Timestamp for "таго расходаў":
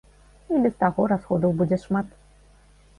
0.81-1.57